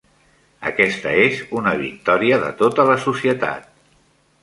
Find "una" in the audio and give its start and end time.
1.61-1.75